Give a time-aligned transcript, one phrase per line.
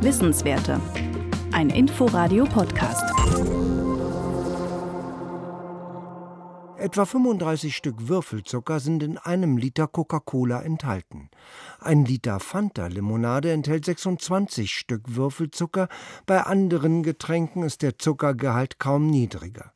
[0.00, 0.80] Wissenswerte.
[1.52, 3.04] Ein Inforadio-Podcast.
[6.78, 11.28] Etwa 35 Stück Würfelzucker sind in einem Liter Coca-Cola enthalten.
[11.78, 15.88] Ein Liter Fanta-Limonade enthält 26 Stück Würfelzucker,
[16.24, 19.72] bei anderen Getränken ist der Zuckergehalt kaum niedriger.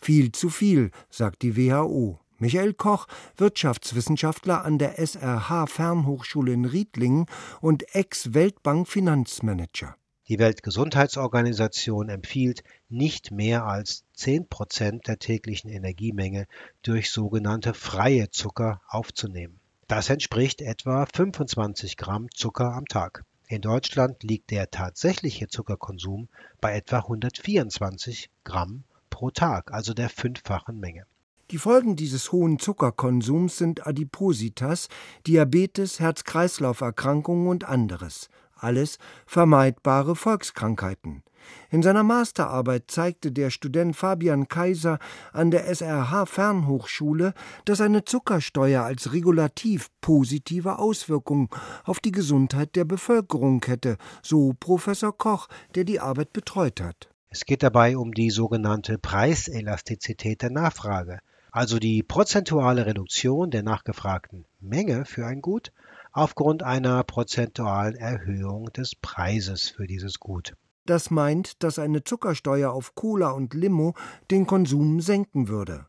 [0.00, 2.21] Viel zu viel, sagt die WHO.
[2.42, 3.06] Michael Koch,
[3.36, 7.26] Wirtschaftswissenschaftler an der SRH Fernhochschule in Riedlingen
[7.60, 9.94] und Ex-Weltbank-Finanzmanager.
[10.26, 16.48] Die Weltgesundheitsorganisation empfiehlt, nicht mehr als 10 Prozent der täglichen Energiemenge
[16.82, 19.60] durch sogenannte freie Zucker aufzunehmen.
[19.86, 23.24] Das entspricht etwa 25 Gramm Zucker am Tag.
[23.46, 26.28] In Deutschland liegt der tatsächliche Zuckerkonsum
[26.60, 31.06] bei etwa 124 Gramm pro Tag, also der fünffachen Menge.
[31.52, 34.88] Die Folgen dieses hohen Zuckerkonsums sind Adipositas,
[35.26, 38.30] Diabetes, Herz-Kreislauf-Erkrankungen und anderes
[38.62, 41.22] alles vermeidbare Volkskrankheiten.
[41.70, 44.98] In seiner Masterarbeit zeigte der Student Fabian Kaiser
[45.32, 51.48] an der SRH Fernhochschule, dass eine Zuckersteuer als regulativ positive Auswirkungen
[51.84, 57.10] auf die Gesundheit der Bevölkerung hätte, so Professor Koch, der die Arbeit betreut hat.
[57.28, 61.18] Es geht dabei um die sogenannte Preiselastizität der Nachfrage,
[61.52, 65.70] also die prozentuale Reduktion der nachgefragten Menge für ein Gut
[66.10, 70.54] aufgrund einer prozentualen Erhöhung des Preises für dieses Gut.
[70.86, 73.94] Das meint, dass eine Zuckersteuer auf Cola und Limo
[74.30, 75.86] den Konsum senken würde.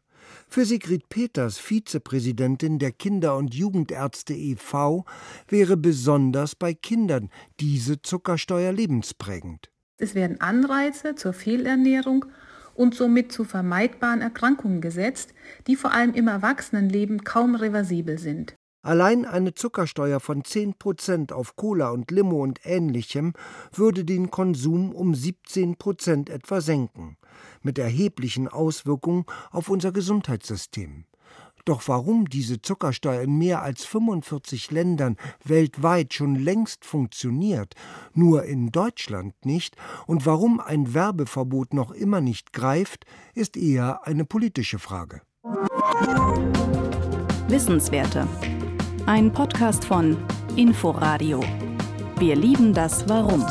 [0.48, 5.06] Für Sigrid Peters, Vizepräsidentin der Kinder- und Jugendärzte e.V.,
[5.48, 9.70] wäre besonders bei Kindern diese Zuckersteuer lebensprägend.
[9.98, 12.26] Es werden Anreize zur Fehlernährung
[12.76, 15.34] und somit zu vermeidbaren Erkrankungen gesetzt,
[15.68, 18.56] die vor allem im Erwachsenenleben kaum reversibel sind.
[18.86, 23.32] Allein eine Zuckersteuer von 10 Prozent auf Cola und Limo und ähnlichem
[23.72, 27.16] würde den Konsum um 17 Prozent etwa senken,
[27.62, 31.06] mit erheblichen Auswirkungen auf unser Gesundheitssystem.
[31.66, 37.76] Doch warum diese Zuckersteuer in mehr als 45 Ländern weltweit schon längst funktioniert,
[38.14, 39.76] nur in Deutschland nicht,
[40.08, 45.22] und warum ein Werbeverbot noch immer nicht greift, ist eher eine politische Frage.
[47.48, 48.28] Wissenswerte
[49.06, 50.18] ein Podcast von
[50.56, 51.44] Inforadio.
[52.20, 53.46] Wir lieben das Warum.